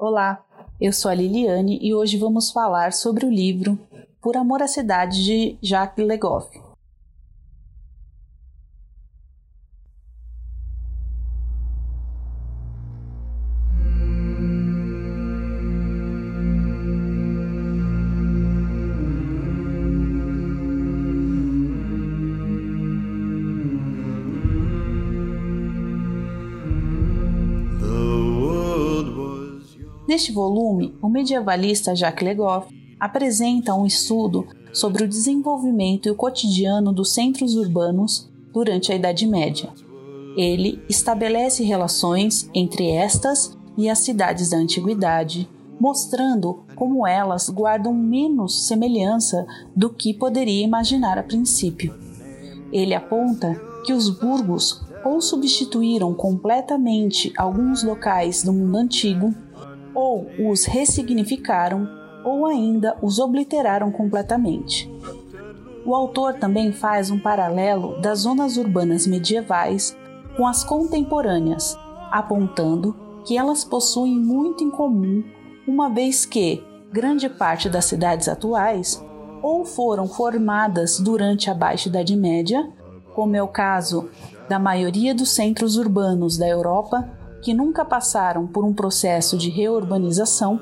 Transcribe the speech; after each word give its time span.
Olá, 0.00 0.44
eu 0.80 0.92
sou 0.92 1.10
a 1.10 1.14
Liliane 1.14 1.76
e 1.82 1.92
hoje 1.92 2.16
vamos 2.16 2.52
falar 2.52 2.92
sobre 2.92 3.26
o 3.26 3.28
livro 3.28 3.76
Por 4.22 4.36
Amor 4.36 4.62
à 4.62 4.68
Cidade 4.68 5.24
de 5.24 5.58
Jacques 5.60 6.06
Legoff. 6.06 6.67
Neste 30.08 30.32
volume, 30.32 30.96
o 31.02 31.08
medievalista 31.10 31.94
Jacques 31.94 32.26
Legoff 32.26 32.74
apresenta 32.98 33.74
um 33.74 33.84
estudo 33.84 34.46
sobre 34.72 35.04
o 35.04 35.08
desenvolvimento 35.08 36.08
e 36.08 36.10
o 36.10 36.14
cotidiano 36.14 36.94
dos 36.94 37.12
centros 37.12 37.54
urbanos 37.54 38.26
durante 38.50 38.90
a 38.90 38.94
Idade 38.94 39.26
Média. 39.26 39.68
Ele 40.34 40.82
estabelece 40.88 41.62
relações 41.62 42.48
entre 42.54 42.90
estas 42.90 43.54
e 43.76 43.86
as 43.90 43.98
cidades 43.98 44.48
da 44.48 44.56
antiguidade, 44.56 45.46
mostrando 45.78 46.64
como 46.74 47.06
elas 47.06 47.50
guardam 47.50 47.92
menos 47.92 48.66
semelhança 48.66 49.46
do 49.76 49.90
que 49.90 50.14
poderia 50.14 50.64
imaginar 50.64 51.18
a 51.18 51.22
princípio. 51.22 51.94
Ele 52.72 52.94
aponta 52.94 53.60
que 53.84 53.92
os 53.92 54.08
burgos 54.08 54.80
ou 55.04 55.20
substituíram 55.20 56.14
completamente 56.14 57.30
alguns 57.36 57.82
locais 57.82 58.42
do 58.42 58.54
mundo 58.54 58.76
antigo 58.76 59.34
ou 59.98 60.30
os 60.38 60.64
ressignificaram 60.64 61.88
ou 62.24 62.46
ainda 62.46 62.96
os 63.02 63.18
obliteraram 63.18 63.90
completamente. 63.90 64.88
O 65.84 65.92
autor 65.92 66.34
também 66.34 66.70
faz 66.70 67.10
um 67.10 67.18
paralelo 67.18 68.00
das 68.00 68.20
zonas 68.20 68.56
urbanas 68.56 69.08
medievais 69.08 69.96
com 70.36 70.46
as 70.46 70.62
contemporâneas, 70.62 71.76
apontando 72.12 72.94
que 73.24 73.36
elas 73.36 73.64
possuem 73.64 74.16
muito 74.16 74.62
em 74.62 74.70
comum, 74.70 75.24
uma 75.66 75.90
vez 75.90 76.24
que 76.24 76.62
grande 76.92 77.28
parte 77.28 77.68
das 77.68 77.86
cidades 77.86 78.28
atuais 78.28 79.04
ou 79.42 79.64
foram 79.64 80.06
formadas 80.06 81.00
durante 81.00 81.50
a 81.50 81.54
Baixa 81.54 81.88
Idade 81.88 82.14
Média, 82.14 82.70
como 83.16 83.34
é 83.34 83.42
o 83.42 83.48
caso 83.48 84.08
da 84.48 84.60
maioria 84.60 85.12
dos 85.12 85.30
centros 85.30 85.76
urbanos 85.76 86.38
da 86.38 86.46
Europa 86.46 87.17
que 87.42 87.54
nunca 87.54 87.84
passaram 87.84 88.46
por 88.46 88.64
um 88.64 88.72
processo 88.72 89.36
de 89.36 89.50
reurbanização 89.50 90.60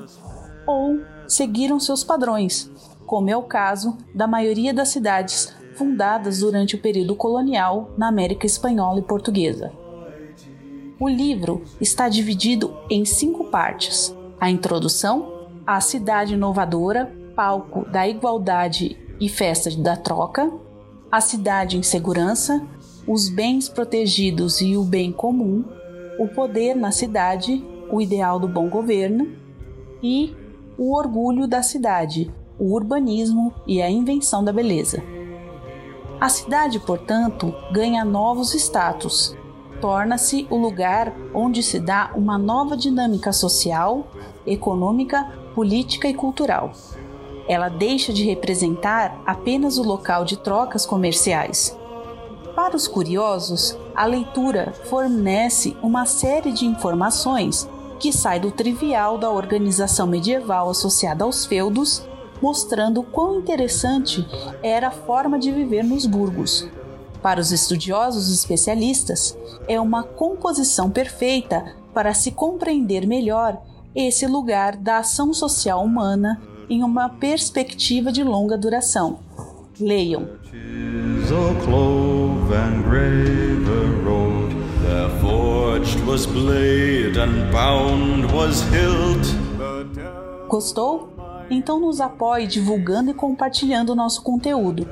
ou 0.65 0.99
seguiram 1.27 1.79
seus 1.79 2.03
padrões, 2.03 2.71
como 3.05 3.29
é 3.29 3.37
o 3.37 3.43
caso 3.43 3.97
da 4.13 4.27
maioria 4.27 4.73
das 4.73 4.89
cidades 4.89 5.55
fundadas 5.75 6.39
durante 6.39 6.75
o 6.75 6.81
período 6.81 7.15
colonial 7.15 7.91
na 7.97 8.07
América 8.07 8.45
Espanhola 8.45 8.99
e 8.99 9.03
Portuguesa. 9.03 9.71
O 10.99 11.07
livro 11.07 11.63
está 11.79 12.09
dividido 12.09 12.75
em 12.89 13.05
cinco 13.05 13.45
partes: 13.45 14.15
a 14.39 14.49
introdução, 14.49 15.47
a 15.65 15.79
cidade 15.79 16.33
inovadora, 16.33 17.13
palco 17.35 17.85
da 17.91 18.07
igualdade 18.07 18.97
e 19.19 19.29
festa 19.29 19.69
da 19.77 19.95
troca, 19.95 20.51
a 21.11 21.21
cidade 21.21 21.77
em 21.77 21.83
segurança, 21.83 22.65
os 23.07 23.29
bens 23.29 23.69
protegidos 23.69 24.59
e 24.59 24.75
o 24.75 24.83
bem 24.83 25.11
comum, 25.11 25.63
o 26.17 26.27
poder 26.27 26.75
na 26.75 26.91
cidade, 26.91 27.63
o 27.91 28.01
ideal 28.01 28.39
do 28.39 28.47
bom 28.47 28.69
governo 28.69 29.27
e 30.01 30.35
o 30.77 30.95
orgulho 30.95 31.47
da 31.47 31.61
cidade, 31.61 32.31
o 32.59 32.73
urbanismo 32.73 33.53
e 33.65 33.81
a 33.81 33.89
invenção 33.89 34.43
da 34.43 34.51
beleza. 34.51 35.03
A 36.19 36.29
cidade, 36.29 36.79
portanto, 36.79 37.53
ganha 37.71 38.03
novos 38.03 38.53
status, 38.55 39.35
torna-se 39.79 40.47
o 40.49 40.57
lugar 40.57 41.13
onde 41.33 41.61
se 41.61 41.79
dá 41.79 42.11
uma 42.15 42.37
nova 42.37 42.75
dinâmica 42.75 43.31
social, 43.31 44.07
econômica, 44.45 45.31
política 45.53 46.07
e 46.07 46.13
cultural. 46.13 46.71
Ela 47.47 47.69
deixa 47.69 48.11
de 48.11 48.23
representar 48.23 49.21
apenas 49.25 49.77
o 49.77 49.83
local 49.83 50.25
de 50.25 50.37
trocas 50.37 50.85
comerciais 50.85 51.77
para 52.57 52.75
os 52.75 52.87
curiosos, 52.87 53.77
a 53.95 54.03
leitura 54.07 54.73
fornece 54.85 55.77
uma 55.79 56.07
série 56.07 56.51
de 56.51 56.65
informações 56.65 57.69
que 57.99 58.11
sai 58.11 58.39
do 58.39 58.49
trivial 58.49 59.19
da 59.19 59.29
organização 59.29 60.07
medieval 60.07 60.67
associada 60.67 61.23
aos 61.23 61.45
feudos, 61.45 62.01
mostrando 62.41 63.03
quão 63.03 63.37
interessante 63.37 64.27
era 64.63 64.87
a 64.87 64.91
forma 64.91 65.37
de 65.37 65.51
viver 65.51 65.83
nos 65.83 66.07
burgos. 66.07 66.67
Para 67.21 67.39
os 67.39 67.51
estudiosos 67.51 68.33
especialistas, 68.33 69.37
é 69.67 69.79
uma 69.79 70.01
composição 70.01 70.89
perfeita 70.89 71.75
para 71.93 72.15
se 72.15 72.31
compreender 72.31 73.05
melhor 73.05 73.61
esse 73.93 74.25
lugar 74.25 74.75
da 74.75 74.97
ação 74.97 75.31
social 75.31 75.83
humana 75.83 76.41
em 76.67 76.83
uma 76.83 77.07
perspectiva 77.07 78.11
de 78.11 78.23
longa 78.23 78.57
duração. 78.57 79.19
Leiam 79.79 80.27
and 81.31 82.83
graver 82.83 83.87
road. 84.03 84.51
There 84.81 85.09
forged 85.19 85.99
was 86.05 86.25
blade 86.25 87.17
and 87.17 87.51
bound 87.51 88.31
was 88.31 88.63
hilt. 88.71 89.27
Gostou? 90.47 91.09
Então 91.49 91.79
nos 91.79 91.99
apoie 91.99 92.45
divulgando 92.47 93.09
e 93.11 93.13
compartilhando 93.13 93.91
o 93.91 93.95
nosso 93.95 94.21
conteúdo. 94.21 94.87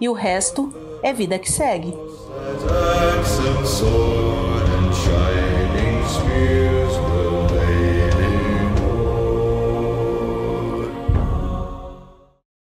E 0.00 0.08
o 0.08 0.12
resto 0.12 0.72
é 1.02 1.12
vida 1.12 1.38
que 1.38 1.50
segue. 1.50 1.92